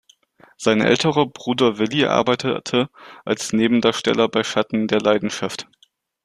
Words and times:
Sein 0.57 0.81
älterer 0.81 1.27
Bruder 1.27 1.77
Willy 1.77 2.05
arbeitete 2.05 2.89
als 3.23 3.53
Nebendarsteller 3.53 4.29
bei 4.29 4.43
"Schatten 4.43 4.87
der 4.87 4.99
Leidenschaft". 4.99 5.67